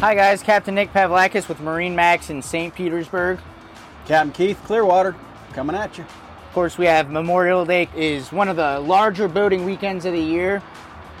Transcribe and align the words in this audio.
Hi 0.00 0.14
guys, 0.14 0.42
Captain 0.42 0.74
Nick 0.74 0.94
Pavlakis 0.94 1.46
with 1.46 1.60
Marine 1.60 1.94
Max 1.94 2.30
in 2.30 2.40
St. 2.40 2.74
Petersburg. 2.74 3.38
Captain 4.06 4.32
Keith 4.32 4.58
Clearwater 4.64 5.14
coming 5.52 5.76
at 5.76 5.98
you. 5.98 6.04
Of 6.04 6.54
course, 6.54 6.78
we 6.78 6.86
have 6.86 7.10
Memorial 7.10 7.66
Day 7.66 7.86
is 7.94 8.32
one 8.32 8.48
of 8.48 8.56
the 8.56 8.80
larger 8.80 9.28
boating 9.28 9.66
weekends 9.66 10.06
of 10.06 10.14
the 10.14 10.18
year. 10.18 10.62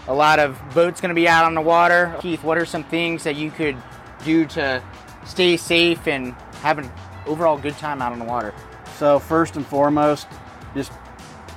A 0.08 0.14
lot 0.14 0.38
of 0.38 0.58
boats 0.72 0.98
going 0.98 1.10
to 1.10 1.14
be 1.14 1.28
out 1.28 1.44
on 1.44 1.54
the 1.54 1.60
water. 1.60 2.16
Keith, 2.22 2.42
what 2.42 2.56
are 2.56 2.64
some 2.64 2.82
things 2.82 3.22
that 3.24 3.36
you 3.36 3.50
could 3.50 3.76
do 4.24 4.46
to 4.46 4.82
stay 5.26 5.58
safe 5.58 6.08
and 6.08 6.32
have 6.62 6.78
an 6.78 6.90
overall 7.26 7.58
good 7.58 7.76
time 7.76 8.00
out 8.00 8.12
on 8.12 8.18
the 8.18 8.24
water? 8.24 8.54
So 8.96 9.18
first 9.18 9.56
and 9.56 9.66
foremost, 9.66 10.26
just 10.72 10.90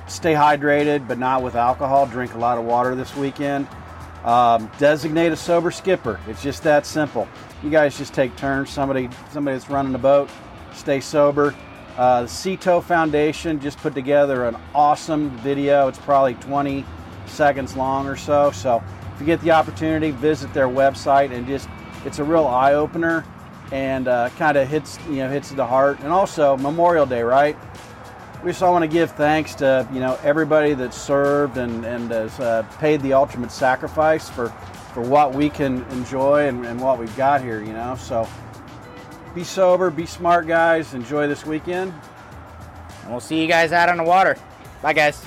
stay 0.08 0.34
hydrated, 0.34 1.08
but 1.08 1.18
not 1.18 1.42
with 1.42 1.54
alcohol. 1.54 2.04
Drink 2.06 2.34
a 2.34 2.38
lot 2.38 2.58
of 2.58 2.64
water 2.64 2.94
this 2.94 3.16
weekend. 3.16 3.66
Um, 4.24 4.70
designate 4.78 5.32
a 5.32 5.36
sober 5.36 5.70
skipper. 5.70 6.18
It's 6.26 6.42
just 6.42 6.62
that 6.62 6.86
simple. 6.86 7.28
You 7.62 7.70
guys 7.70 7.96
just 7.96 8.14
take 8.14 8.34
turns. 8.36 8.70
Somebody, 8.70 9.10
somebody 9.30 9.56
that's 9.56 9.68
running 9.68 9.92
the 9.92 9.98
boat, 9.98 10.30
stay 10.72 11.00
sober. 11.00 11.54
Uh, 11.96 12.22
the 12.22 12.28
Sea 12.28 12.56
Tow 12.56 12.80
Foundation 12.80 13.60
just 13.60 13.78
put 13.78 13.94
together 13.94 14.46
an 14.46 14.56
awesome 14.74 15.30
video. 15.38 15.88
It's 15.88 15.98
probably 15.98 16.34
20 16.34 16.84
seconds 17.26 17.76
long 17.76 18.06
or 18.06 18.16
so. 18.16 18.50
So 18.50 18.82
if 19.14 19.20
you 19.20 19.26
get 19.26 19.40
the 19.42 19.52
opportunity, 19.52 20.10
visit 20.10 20.52
their 20.54 20.68
website 20.68 21.30
and 21.30 21.46
just 21.46 21.68
it's 22.04 22.18
a 22.18 22.24
real 22.24 22.46
eye 22.46 22.74
opener 22.74 23.24
and 23.72 24.08
uh, 24.08 24.28
kind 24.30 24.56
of 24.56 24.68
hits 24.68 24.98
you 25.08 25.16
know 25.16 25.30
hits 25.30 25.50
the 25.50 25.66
heart. 25.66 26.00
And 26.00 26.08
also 26.08 26.56
Memorial 26.56 27.06
Day, 27.06 27.22
right? 27.22 27.56
We 28.44 28.50
just 28.50 28.62
all 28.62 28.72
want 28.72 28.82
to 28.82 28.88
give 28.88 29.10
thanks 29.12 29.54
to 29.54 29.88
you 29.90 30.00
know 30.00 30.18
everybody 30.22 30.74
that 30.74 30.92
served 30.92 31.56
and 31.56 31.82
and 31.86 32.10
has 32.10 32.38
uh, 32.38 32.62
paid 32.78 33.00
the 33.00 33.14
ultimate 33.14 33.50
sacrifice 33.50 34.28
for 34.28 34.50
for 34.92 35.00
what 35.00 35.34
we 35.34 35.48
can 35.48 35.82
enjoy 35.84 36.46
and, 36.46 36.66
and 36.66 36.78
what 36.78 36.98
we've 36.98 37.16
got 37.16 37.42
here. 37.42 37.62
You 37.62 37.72
know, 37.72 37.96
so 37.96 38.28
be 39.34 39.44
sober, 39.44 39.88
be 39.88 40.04
smart, 40.04 40.46
guys. 40.46 40.92
Enjoy 40.92 41.26
this 41.26 41.46
weekend. 41.46 41.94
And 43.02 43.10
we'll 43.10 43.20
see 43.20 43.40
you 43.40 43.48
guys 43.48 43.72
out 43.72 43.88
on 43.88 43.96
the 43.96 44.04
water. 44.04 44.36
Bye, 44.82 44.92
guys. 44.92 45.24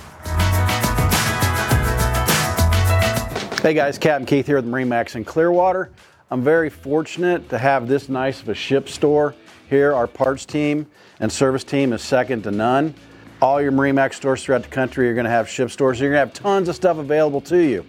Hey 3.64 3.74
guys, 3.74 3.98
Captain 3.98 4.28
Keith 4.28 4.46
here 4.46 4.58
with 4.58 4.66
Marine 4.66 4.90
Max 4.90 5.16
in 5.16 5.26
Clearwater. 5.26 5.90
I'm 6.30 6.44
very 6.44 6.70
fortunate 6.70 7.48
to 7.50 7.58
have 7.58 7.88
this 7.88 8.10
nice 8.10 8.42
of 8.42 8.50
a 8.50 8.54
ship 8.54 8.90
store 8.90 9.34
here. 9.70 9.94
Our 9.94 10.08
parts 10.08 10.46
team 10.46 10.86
and 11.22 11.32
service 11.32 11.64
team 11.64 11.94
is 11.94 12.02
second 12.02 12.44
to 12.44 12.52
none. 12.52 12.94
All 13.42 13.62
your 13.62 13.72
Marine 13.72 13.96
Max 13.96 14.18
stores 14.18 14.44
throughout 14.44 14.64
the 14.64 14.68
country 14.68 15.10
are 15.10 15.14
going 15.14 15.24
to 15.24 15.30
have 15.30 15.48
ship 15.48 15.72
stores. 15.72 16.00
So 16.00 16.04
you're 16.04 16.12
going 16.12 16.28
to 16.28 16.34
have 16.34 16.34
tons 16.34 16.68
of 16.68 16.76
stuff 16.76 16.98
available 16.98 17.40
to 17.42 17.58
you. 17.60 17.86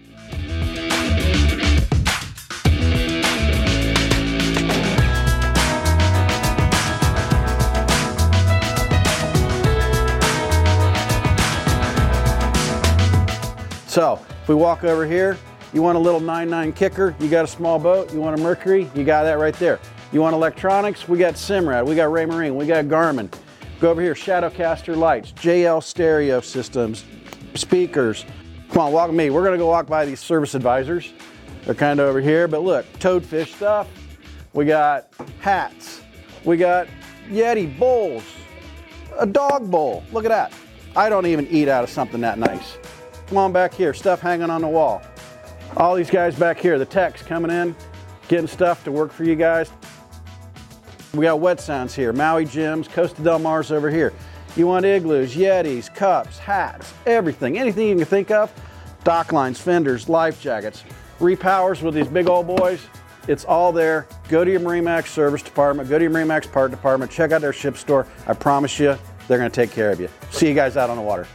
So 13.89 14.21
if 14.43 14.49
we 14.49 14.55
walk 14.55 14.85
over 14.85 15.05
here, 15.05 15.37
you 15.73 15.83
want 15.83 15.97
a 15.97 16.01
little 16.01 16.21
9.9 16.21 16.75
kicker, 16.75 17.15
you 17.21 17.29
got 17.29 17.45
a 17.45 17.49
small 17.49 17.79
boat, 17.79 18.13
you 18.13 18.21
want 18.21 18.39
a 18.39 18.43
Mercury, 18.43 18.91
you 18.95 19.05
got 19.05 19.25
that 19.25 19.39
right 19.39 19.55
there. 19.55 19.79
You 20.13 20.23
want 20.23 20.35
electronics, 20.35 21.07
we 21.07 21.19
got 21.19 21.35
Simrad, 21.35 21.87
we 21.87 21.95
got 21.95 22.09
Raymarine, 22.09 22.55
we 22.55 22.67
got 22.67 22.87
Garmin. 22.87 23.31
Go 23.79 23.91
over 23.91 24.01
here, 24.01 24.15
Shadowcaster 24.15 24.97
lights, 24.97 25.33
JL 25.33 25.83
stereo 25.83 26.41
systems, 26.41 27.05
speakers. 27.55 28.25
Come 28.71 28.83
on, 28.83 28.93
walk 28.93 29.09
with 29.09 29.17
me. 29.17 29.31
We're 29.31 29.45
gonna 29.45 29.59
go 29.59 29.67
walk 29.67 29.87
by 29.87 30.05
these 30.05 30.21
service 30.21 30.55
advisors. 30.55 31.13
They're 31.65 31.75
kind 31.75 32.01
of 32.01 32.09
over 32.09 32.21
here, 32.21 32.49
but 32.49 32.63
look, 32.63 32.87
toadfish 32.95 33.55
stuff. 33.55 33.89
We 34.55 34.65
got 34.65 35.13
hats. 35.41 36.01
We 36.45 36.57
got 36.57 36.89
Yeti 37.29 37.79
bowls, 37.79 38.25
a 39.19 39.27
dog 39.27 39.71
bowl. 39.71 40.03
Look 40.13 40.25
at 40.25 40.31
that. 40.31 40.53
I 40.97 41.09
don't 41.09 41.27
even 41.27 41.47
eat 41.49 41.69
out 41.69 41.85
of 41.85 41.91
something 41.91 42.21
that 42.23 42.39
nice. 42.39 42.79
Come 43.27 43.37
on 43.37 43.53
back 43.53 43.75
here, 43.75 43.93
stuff 43.93 44.21
hanging 44.21 44.49
on 44.49 44.63
the 44.63 44.69
wall. 44.69 45.03
All 45.79 45.95
these 45.95 46.11
guys 46.11 46.37
back 46.37 46.59
here, 46.59 46.77
the 46.77 46.85
techs 46.85 47.23
coming 47.23 47.53
in, 47.53 47.75
getting 48.27 48.49
stuff 48.49 48.83
to 48.83 48.91
work 48.91 49.13
for 49.13 49.23
you 49.23 49.37
guys. 49.37 49.71
We 51.15 51.23
got 51.23 51.39
wet 51.39 51.61
sounds 51.61 51.95
here, 51.95 52.13
Maui 52.13 52.47
Jims, 52.47 52.89
Costa 52.89 53.23
Del 53.23 53.39
Mar's 53.39 53.71
over 53.71 53.89
here. 53.89 54.13
You 54.57 54.67
want 54.67 54.85
igloos, 54.85 55.37
Yetis, 55.37 55.95
cups, 55.95 56.37
hats, 56.37 56.93
everything, 57.07 57.59
anything 57.59 57.87
you 57.89 57.95
can 57.95 58.05
think 58.07 58.33
of. 58.33 58.53
Dock 59.05 59.33
lines, 59.33 59.61
fenders, 59.61 60.09
life 60.09 60.43
jackets, 60.43 60.83
repowers 61.21 61.81
with 61.81 61.95
these 61.95 62.09
big 62.09 62.29
old 62.29 62.49
boys. 62.49 62.85
It's 63.29 63.45
all 63.45 63.71
there. 63.71 64.09
Go 64.29 64.45
to 64.45 64.51
your 64.51 64.59
Marine 64.59 64.83
Max 64.83 65.13
service 65.13 65.43
department, 65.43 65.89
go 65.89 65.97
to 65.97 66.03
your 66.03 66.11
Marine 66.11 66.27
Max 66.27 66.49
part 66.49 66.73
department, 66.73 67.13
check 67.13 67.31
out 67.31 67.41
their 67.41 67.53
ship 67.53 67.77
store. 67.77 68.05
I 68.27 68.33
promise 68.33 68.81
you, 68.81 68.99
they're 69.29 69.39
going 69.39 69.51
to 69.51 69.55
take 69.55 69.71
care 69.71 69.93
of 69.93 70.01
you. 70.01 70.09
See 70.31 70.49
you 70.49 70.55
guys 70.55 70.77
out 70.77 70.91
on 70.91 70.97
the 70.97 71.03
water. 71.03 71.29